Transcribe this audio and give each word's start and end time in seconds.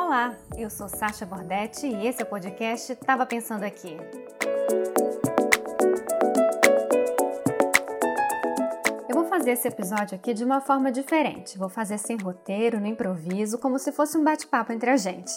Olá, 0.00 0.36
eu 0.56 0.70
sou 0.70 0.88
Sasha 0.88 1.26
Bordetti 1.26 1.88
e 1.88 2.06
esse 2.06 2.22
é 2.22 2.24
o 2.24 2.28
podcast 2.28 2.94
Tava 2.94 3.26
Pensando 3.26 3.64
Aqui. 3.64 3.96
Eu 9.08 9.16
vou 9.16 9.24
fazer 9.24 9.50
esse 9.50 9.66
episódio 9.66 10.14
aqui 10.14 10.32
de 10.32 10.44
uma 10.44 10.60
forma 10.60 10.92
diferente. 10.92 11.58
Vou 11.58 11.68
fazer 11.68 11.98
sem 11.98 12.16
roteiro, 12.16 12.78
no 12.78 12.86
improviso, 12.86 13.58
como 13.58 13.76
se 13.76 13.90
fosse 13.90 14.16
um 14.16 14.22
bate-papo 14.22 14.72
entre 14.72 14.88
a 14.88 14.96
gente. 14.96 15.32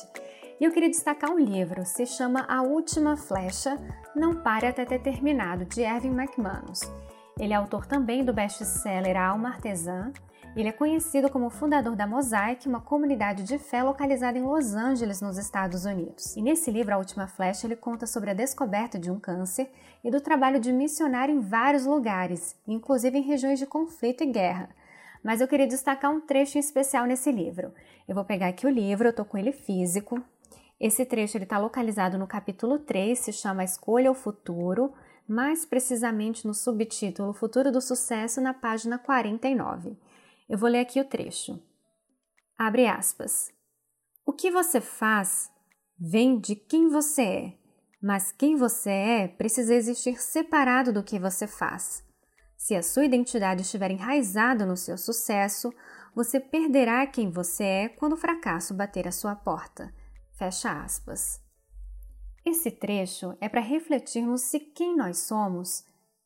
E 0.59 0.63
eu 0.63 0.71
queria 0.71 0.91
destacar 0.91 1.31
um 1.31 1.39
livro, 1.39 1.83
se 1.83 2.05
chama 2.05 2.45
A 2.47 2.61
Última 2.61 3.17
Flecha, 3.17 3.79
Não 4.15 4.43
Pare 4.43 4.67
Até 4.67 4.85
Ter 4.85 5.01
Terminado, 5.01 5.65
de 5.65 5.81
Ervin 5.81 6.11
McManus. 6.11 6.81
Ele 7.39 7.51
é 7.51 7.55
autor 7.55 7.87
também 7.87 8.23
do 8.23 8.31
best-seller 8.31 9.17
Alma 9.17 9.49
Artesã. 9.49 10.13
Ele 10.53 10.67
é 10.67 10.73
conhecido 10.73 11.29
como 11.29 11.49
fundador 11.49 11.95
da 11.95 12.05
Mosaic, 12.05 12.67
uma 12.67 12.81
comunidade 12.81 13.43
de 13.43 13.57
fé 13.57 13.81
localizada 13.81 14.37
em 14.37 14.43
Los 14.43 14.73
Angeles, 14.73 15.21
nos 15.21 15.37
Estados 15.37 15.85
Unidos. 15.85 16.35
E 16.35 16.41
nesse 16.41 16.69
livro, 16.69 16.93
A 16.93 16.97
Última 16.97 17.25
Flecha, 17.25 17.65
ele 17.65 17.77
conta 17.77 18.05
sobre 18.05 18.31
a 18.31 18.33
descoberta 18.33 18.99
de 18.99 19.09
um 19.09 19.17
câncer 19.17 19.71
e 20.03 20.11
do 20.11 20.19
trabalho 20.19 20.59
de 20.59 20.73
missionário 20.73 21.33
em 21.33 21.39
vários 21.39 21.85
lugares, 21.85 22.53
inclusive 22.67 23.17
em 23.17 23.21
regiões 23.21 23.59
de 23.59 23.65
conflito 23.65 24.25
e 24.25 24.27
guerra. 24.27 24.69
Mas 25.23 25.39
eu 25.39 25.47
queria 25.47 25.67
destacar 25.67 26.11
um 26.11 26.19
trecho 26.19 26.57
em 26.57 26.59
especial 26.59 27.05
nesse 27.05 27.31
livro. 27.31 27.71
Eu 28.05 28.13
vou 28.13 28.25
pegar 28.25 28.47
aqui 28.47 28.67
o 28.67 28.69
livro, 28.69 29.07
eu 29.07 29.13
tô 29.13 29.23
com 29.23 29.37
ele 29.37 29.53
físico. 29.53 30.21
Esse 30.77 31.05
trecho 31.05 31.37
está 31.37 31.59
localizado 31.59 32.17
no 32.17 32.27
capítulo 32.27 32.77
3, 32.77 33.17
se 33.17 33.31
chama 33.31 33.63
Escolha 33.63 34.11
o 34.11 34.15
Futuro, 34.15 34.91
mais 35.25 35.65
precisamente 35.65 36.45
no 36.45 36.53
subtítulo 36.53 37.31
Futuro 37.31 37.71
do 37.71 37.79
Sucesso, 37.79 38.41
na 38.41 38.53
página 38.53 38.97
49. 38.97 39.95
Eu 40.51 40.57
vou 40.57 40.67
ler 40.67 40.81
aqui 40.81 40.99
o 40.99 41.05
trecho. 41.05 41.57
Abre 42.57 42.85
aspas. 42.85 43.53
O 44.25 44.33
que 44.33 44.51
você 44.51 44.81
faz 44.81 45.49
vem 45.97 46.37
de 46.37 46.57
quem 46.57 46.89
você 46.89 47.21
é, 47.21 47.57
mas 48.03 48.33
quem 48.33 48.57
você 48.57 48.89
é 48.89 49.27
precisa 49.29 49.73
existir 49.73 50.21
separado 50.21 50.91
do 50.91 51.05
que 51.05 51.17
você 51.17 51.47
faz. 51.47 52.03
Se 52.57 52.75
a 52.75 52.83
sua 52.83 53.05
identidade 53.05 53.61
estiver 53.61 53.91
enraizada 53.91 54.65
no 54.65 54.75
seu 54.75 54.97
sucesso, 54.97 55.73
você 56.13 56.37
perderá 56.37 57.07
quem 57.07 57.31
você 57.31 57.63
é 57.63 57.87
quando 57.87 58.13
o 58.13 58.17
fracasso 58.17 58.73
bater 58.73 59.07
à 59.07 59.11
sua 59.13 59.33
porta. 59.33 59.95
Fecha 60.33 60.83
aspas. 60.83 61.39
Esse 62.45 62.71
trecho 62.71 63.37
é 63.39 63.47
para 63.47 63.61
refletirmos 63.61 64.41
se 64.41 64.59
quem 64.59 64.97
nós 64.97 65.19
somos 65.19 65.85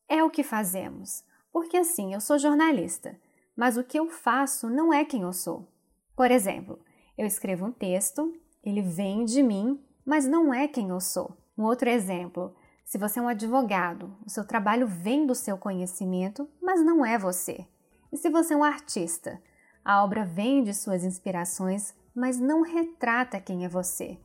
é 0.10 0.24
o 0.24 0.32
que 0.32 0.42
fazemos. 0.42 1.24
Porque 1.52 1.78
assim, 1.78 2.12
eu 2.12 2.20
sou 2.20 2.40
jornalista, 2.40 3.16
mas 3.56 3.78
o 3.78 3.84
que 3.84 3.98
eu 3.98 4.10
faço 4.10 4.70
não 4.70 4.94
é 4.94 5.06
quem 5.06 5.22
eu 5.22 5.34
sou. 5.34 5.68
Por 6.16 6.32
exemplo, 6.32 6.80
eu 7.18 7.26
escrevo 7.26 7.66
um 7.66 7.72
texto, 7.72 8.34
ele 8.64 8.82
vem 8.82 9.26
de 9.26 9.42
mim, 9.42 9.82
mas 10.06 10.28
não 10.28 10.54
é 10.54 10.68
quem 10.68 10.90
eu 10.90 11.00
sou. 11.00 11.38
Um 11.58 11.64
outro 11.64 11.90
exemplo, 11.90 12.54
se 12.84 12.98
você 12.98 13.20
é 13.20 13.22
um 13.22 13.28
advogado, 13.28 14.16
o 14.26 14.30
seu 14.30 14.46
trabalho 14.46 14.88
vem 14.88 15.26
do 15.26 15.34
seu 15.34 15.58
conhecimento, 15.58 16.50
mas 16.62 16.84
não 16.84 17.06
é 17.06 17.18
você. 17.18 17.66
E 18.12 18.18
se 18.18 18.30
você 18.30 18.54
é 18.54 18.58
um 18.58 18.64
artista, 18.64 19.42
a 19.84 20.04
obra 20.04 20.26
vem 20.26 20.64
de 20.64 20.74
suas 20.74 21.04
inspirações, 21.04 21.94
mas 22.14 22.40
não 22.40 22.62
retrata 22.62 23.40
quem 23.40 23.66
é 23.66 23.70
você. 23.70 24.18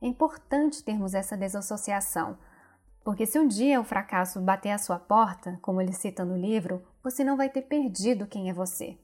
É 0.00 0.06
importante 0.06 0.82
termos 0.82 1.14
essa 1.14 1.36
desassociação, 1.36 2.38
porque 3.04 3.24
se 3.24 3.38
um 3.38 3.46
dia 3.46 3.80
o 3.80 3.84
fracasso 3.84 4.40
bater 4.40 4.70
à 4.70 4.78
sua 4.78 4.98
porta, 4.98 5.58
como 5.62 5.80
ele 5.80 5.92
cita 5.92 6.24
no 6.24 6.36
livro, 6.36 6.82
você 7.10 7.24
não 7.24 7.36
vai 7.36 7.48
ter 7.48 7.62
perdido 7.62 8.26
quem 8.26 8.50
é 8.50 8.52
você. 8.52 8.98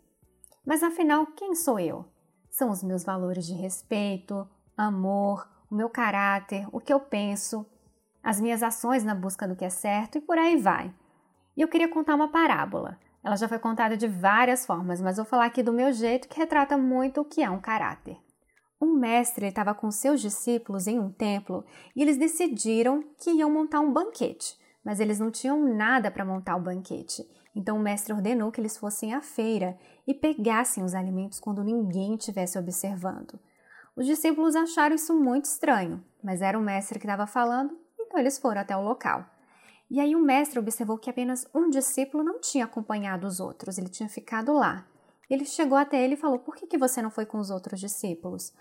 Mas 0.67 0.83
afinal, 0.83 1.27
quem 1.27 1.55
sou 1.55 1.79
eu? 1.79 2.05
São 2.51 2.71
os 2.71 2.83
meus 2.83 3.03
valores 3.03 3.47
de 3.47 3.55
respeito, 3.55 4.49
amor, 4.77 5.49
o 5.71 5.75
meu 5.75 5.89
caráter, 5.89 6.67
o 6.73 6.81
que 6.81 6.93
eu 6.93 7.01
penso, 7.01 7.67
as 8.23 8.41
minhas 8.41 8.63
ações 8.63 9.03
na 9.03 9.15
busca 9.15 9.49
do 9.49 9.57
que 9.57 9.65
é 9.65 9.71
certo 9.71 10.19
e 10.19 10.21
por 10.21 10.39
aí 10.39 10.57
vai. 10.57 10.95
E 11.57 11.63
eu 11.63 11.69
queria 11.69 11.89
contar 11.89 12.15
uma 12.15 12.29
parábola. 12.29 12.99
Ela 13.23 13.37
já 13.37 13.49
foi 13.49 13.59
contada 13.59 13.97
de 13.97 14.07
várias 14.07 14.67
formas, 14.67 15.01
mas 15.01 15.17
vou 15.17 15.25
falar 15.25 15.47
aqui 15.47 15.63
do 15.63 15.73
meu 15.73 15.93
jeito 15.93 16.29
que 16.29 16.39
retrata 16.39 16.77
muito 16.77 17.23
o 17.23 17.25
que 17.25 17.43
é 17.43 17.49
um 17.49 17.61
caráter. 17.61 18.19
Um 18.81 18.99
mestre 18.99 19.47
estava 19.47 19.75
com 19.75 19.91
seus 19.91 20.21
discípulos 20.21 20.87
em 20.87 20.99
um 20.99 21.11
templo 21.11 21.65
e 21.97 22.03
eles 22.03 22.19
decidiram 22.19 23.03
que 23.19 23.31
iam 23.31 23.51
montar 23.51 23.81
um 23.81 23.93
banquete, 23.93 24.59
mas 24.85 25.01
eles 25.01 25.19
não 25.19 25.31
tinham 25.31 25.75
nada 25.75 26.11
para 26.11 26.25
montar 26.25 26.57
o 26.57 26.63
banquete. 26.63 27.25
Então 27.55 27.77
o 27.77 27.81
mestre 27.81 28.13
ordenou 28.13 28.51
que 28.51 28.61
eles 28.61 28.77
fossem 28.77 29.15
à 29.15 29.21
feira 29.21 29.79
e 30.07 30.13
pegassem 30.13 30.83
os 30.83 30.95
alimentos 30.95 31.39
quando 31.39 31.63
ninguém 31.63 32.15
estivesse 32.15 32.59
observando. 32.59 33.39
Os 33.97 34.07
discípulos 34.07 34.57
acharam 34.57 34.95
isso 34.95 35.15
muito 35.15 35.45
estranho, 35.45 36.05
mas 36.23 36.43
era 36.43 36.59
o 36.59 36.63
mestre 36.63 36.99
que 36.99 37.07
estava 37.07 37.27
falando, 37.27 37.79
então 37.99 38.19
eles 38.19 38.39
foram 38.39 38.61
até 38.61 38.77
o 38.77 38.83
local. 38.83 39.25
E 39.91 40.01
aí 40.01 40.17
o 40.17 40.23
mestre 40.23 40.59
observou 40.59 40.99
que 40.99 41.11
apenas 41.11 41.47
um 41.55 41.71
discípulo 41.71 42.25
não 42.25 42.41
tinha 42.41 42.65
acompanhado 42.65 43.27
os 43.27 43.39
outros, 43.39 43.79
ele 43.79 43.89
tinha 43.89 44.09
ficado 44.09 44.53
lá. 44.53 44.87
Ele 45.31 45.45
chegou 45.45 45.79
até 45.79 46.03
ele 46.03 46.15
e 46.15 46.19
falou: 46.19 46.39
Por 46.39 46.57
que, 46.57 46.67
que 46.67 46.79
você 46.79 47.01
não 47.01 47.11
foi 47.11 47.25
com 47.25 47.39
os 47.39 47.51
outros 47.51 47.79
discípulos? 47.79 48.53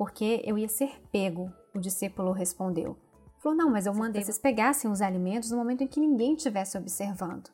porque 0.00 0.40
eu 0.46 0.56
ia 0.56 0.66
ser 0.66 0.98
pego, 1.12 1.52
o 1.74 1.78
discípulo 1.78 2.32
respondeu. 2.32 2.96
Falou: 3.38 3.58
Não, 3.58 3.70
mas 3.70 3.84
eu 3.84 3.92
mandei 3.92 4.22
vocês 4.22 4.38
pegassem 4.38 4.90
os 4.90 5.02
alimentos 5.02 5.50
no 5.50 5.58
momento 5.58 5.82
em 5.82 5.86
que 5.86 6.00
ninguém 6.00 6.32
estivesse 6.32 6.78
observando. 6.78 7.50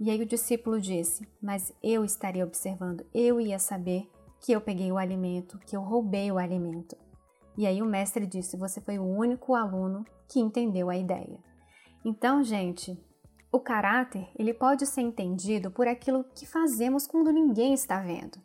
E 0.00 0.10
aí 0.10 0.22
o 0.22 0.26
discípulo 0.26 0.80
disse: 0.80 1.28
Mas 1.42 1.74
eu 1.82 2.02
estaria 2.02 2.44
observando, 2.44 3.04
eu 3.12 3.38
ia 3.38 3.58
saber 3.58 4.10
que 4.40 4.50
eu 4.50 4.60
peguei 4.60 4.90
o 4.90 4.96
alimento, 4.96 5.58
que 5.66 5.76
eu 5.76 5.82
roubei 5.82 6.32
o 6.32 6.38
alimento. 6.38 6.96
E 7.56 7.66
aí 7.66 7.82
o 7.82 7.86
mestre 7.86 8.26
disse: 8.26 8.56
Você 8.56 8.80
foi 8.80 8.98
o 8.98 9.04
único 9.04 9.54
aluno 9.54 10.06
que 10.26 10.40
entendeu 10.40 10.88
a 10.88 10.96
ideia. 10.96 11.38
Então, 12.02 12.42
gente, 12.42 12.98
o 13.52 13.60
caráter 13.60 14.26
ele 14.38 14.54
pode 14.54 14.86
ser 14.86 15.02
entendido 15.02 15.70
por 15.70 15.86
aquilo 15.86 16.24
que 16.34 16.46
fazemos 16.46 17.06
quando 17.06 17.30
ninguém 17.30 17.74
está 17.74 18.00
vendo. 18.00 18.40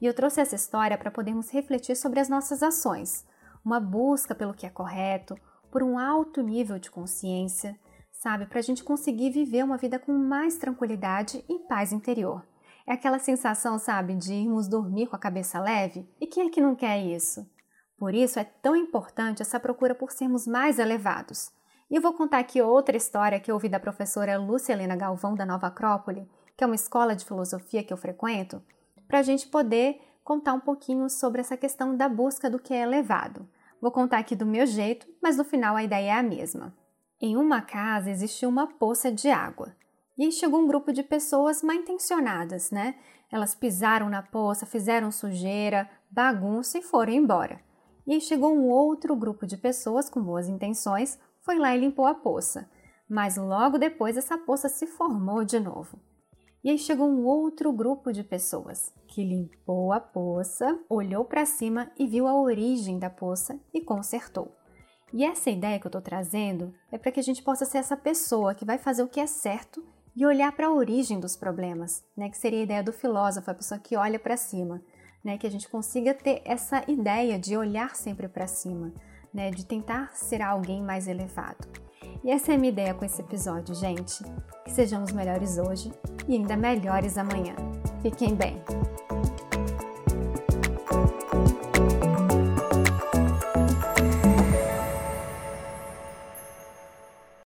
E 0.00 0.06
eu 0.06 0.14
trouxe 0.14 0.40
essa 0.40 0.54
história 0.54 0.96
para 0.96 1.10
podermos 1.10 1.50
refletir 1.50 1.96
sobre 1.96 2.20
as 2.20 2.28
nossas 2.28 2.62
ações, 2.62 3.26
uma 3.64 3.80
busca 3.80 4.36
pelo 4.36 4.54
que 4.54 4.66
é 4.66 4.70
correto, 4.70 5.36
por 5.68 5.82
um 5.82 5.98
alto 5.98 6.42
nível 6.42 6.78
de 6.78 6.90
consciência, 6.90 7.76
sabe, 8.20 8.46
para 8.46 8.58
a 8.58 8.62
gente 8.62 8.84
conseguir 8.84 9.30
viver 9.30 9.64
uma 9.64 9.76
vida 9.76 9.98
com 9.98 10.12
mais 10.12 10.56
tranquilidade 10.56 11.44
e 11.48 11.58
paz 11.60 11.92
interior. 11.92 12.46
É 12.86 12.92
aquela 12.92 13.18
sensação, 13.18 13.78
sabe, 13.78 14.14
de 14.14 14.32
irmos 14.32 14.68
dormir 14.68 15.08
com 15.08 15.16
a 15.16 15.18
cabeça 15.18 15.60
leve? 15.60 16.08
E 16.20 16.26
quem 16.26 16.46
é 16.46 16.50
que 16.50 16.60
não 16.60 16.76
quer 16.76 17.02
isso? 17.04 17.48
Por 17.98 18.14
isso 18.14 18.38
é 18.38 18.44
tão 18.44 18.76
importante 18.76 19.42
essa 19.42 19.58
procura 19.58 19.94
por 19.94 20.12
sermos 20.12 20.46
mais 20.46 20.78
elevados. 20.78 21.50
E 21.90 21.96
eu 21.96 22.02
vou 22.02 22.12
contar 22.12 22.38
aqui 22.38 22.60
outra 22.60 22.96
história 22.96 23.40
que 23.40 23.50
eu 23.50 23.54
ouvi 23.54 23.68
da 23.68 23.80
professora 23.80 24.38
Lúcia 24.38 24.72
Helena 24.72 24.96
Galvão 24.96 25.34
da 25.34 25.46
Nova 25.46 25.68
Acrópole, 25.68 26.28
que 26.56 26.62
é 26.62 26.66
uma 26.66 26.76
escola 26.76 27.14
de 27.14 27.24
filosofia 27.24 27.82
que 27.82 27.92
eu 27.92 27.96
frequento, 27.96 28.62
para 29.06 29.18
a 29.18 29.22
gente 29.22 29.46
poder 29.48 30.00
contar 30.22 30.52
um 30.54 30.60
pouquinho 30.60 31.08
sobre 31.08 31.40
essa 31.40 31.56
questão 31.56 31.96
da 31.96 32.08
busca 32.08 32.50
do 32.50 32.58
que 32.58 32.74
é 32.74 32.82
elevado. 32.82 33.48
Vou 33.80 33.90
contar 33.90 34.18
aqui 34.18 34.34
do 34.34 34.46
meu 34.46 34.66
jeito, 34.66 35.06
mas 35.22 35.36
no 35.36 35.44
final 35.44 35.76
a 35.76 35.82
ideia 35.82 36.10
é 36.10 36.18
a 36.18 36.22
mesma. 36.22 36.74
Em 37.18 37.34
uma 37.34 37.62
casa 37.62 38.10
existia 38.10 38.46
uma 38.46 38.66
poça 38.66 39.10
de 39.10 39.30
água. 39.30 39.74
E 40.18 40.24
aí 40.24 40.32
chegou 40.32 40.60
um 40.60 40.66
grupo 40.66 40.92
de 40.92 41.02
pessoas 41.02 41.62
mal 41.62 41.74
intencionadas, 41.74 42.70
né? 42.70 42.94
Elas 43.32 43.54
pisaram 43.54 44.10
na 44.10 44.22
poça, 44.22 44.66
fizeram 44.66 45.10
sujeira, 45.10 45.88
bagunça 46.10 46.78
e 46.78 46.82
foram 46.82 47.14
embora. 47.14 47.58
E 48.06 48.12
aí 48.12 48.20
chegou 48.20 48.54
um 48.54 48.68
outro 48.68 49.16
grupo 49.16 49.46
de 49.46 49.56
pessoas 49.56 50.10
com 50.10 50.22
boas 50.22 50.46
intenções, 50.46 51.18
foi 51.40 51.58
lá 51.58 51.74
e 51.74 51.80
limpou 51.80 52.06
a 52.06 52.14
poça. 52.14 52.68
Mas 53.08 53.38
logo 53.38 53.78
depois 53.78 54.18
essa 54.18 54.36
poça 54.36 54.68
se 54.68 54.86
formou 54.86 55.42
de 55.42 55.58
novo. 55.58 55.98
E 56.62 56.68
aí 56.68 56.78
chegou 56.78 57.08
um 57.08 57.24
outro 57.24 57.72
grupo 57.72 58.12
de 58.12 58.22
pessoas 58.22 58.92
que 59.08 59.24
limpou 59.24 59.90
a 59.90 60.00
poça, 60.00 60.78
olhou 60.86 61.24
para 61.24 61.46
cima 61.46 61.90
e 61.98 62.06
viu 62.06 62.26
a 62.26 62.38
origem 62.38 62.98
da 62.98 63.08
poça 63.08 63.58
e 63.72 63.80
consertou. 63.80 64.54
E 65.12 65.24
essa 65.24 65.50
ideia 65.50 65.78
que 65.78 65.86
eu 65.86 65.88
estou 65.88 66.02
trazendo 66.02 66.74
é 66.90 66.98
para 66.98 67.12
que 67.12 67.20
a 67.20 67.22
gente 67.22 67.42
possa 67.42 67.64
ser 67.64 67.78
essa 67.78 67.96
pessoa 67.96 68.54
que 68.54 68.64
vai 68.64 68.78
fazer 68.78 69.02
o 69.02 69.08
que 69.08 69.20
é 69.20 69.26
certo 69.26 69.84
e 70.14 70.24
olhar 70.24 70.50
para 70.52 70.66
a 70.66 70.72
origem 70.72 71.20
dos 71.20 71.36
problemas, 71.36 72.04
né? 72.16 72.28
Que 72.28 72.38
seria 72.38 72.60
a 72.60 72.62
ideia 72.62 72.82
do 72.82 72.92
filósofo, 72.92 73.50
a 73.50 73.54
pessoa 73.54 73.78
que 73.78 73.96
olha 73.96 74.18
para 74.18 74.36
cima, 74.36 74.82
né? 75.22 75.36
Que 75.36 75.46
a 75.46 75.50
gente 75.50 75.68
consiga 75.68 76.14
ter 76.14 76.42
essa 76.44 76.82
ideia 76.88 77.38
de 77.38 77.56
olhar 77.56 77.94
sempre 77.94 78.26
para 78.26 78.46
cima, 78.46 78.92
né? 79.32 79.50
De 79.50 79.64
tentar 79.64 80.12
ser 80.14 80.40
alguém 80.42 80.82
mais 80.82 81.06
elevado. 81.06 81.68
E 82.24 82.30
essa 82.30 82.52
é 82.52 82.54
a 82.54 82.58
minha 82.58 82.72
ideia 82.72 82.94
com 82.94 83.04
esse 83.04 83.20
episódio, 83.20 83.74
gente. 83.74 84.24
Que 84.64 84.70
sejamos 84.70 85.12
melhores 85.12 85.58
hoje 85.58 85.92
e 86.26 86.34
ainda 86.34 86.56
melhores 86.56 87.18
amanhã. 87.18 87.54
Fiquem 88.02 88.34
bem! 88.34 88.56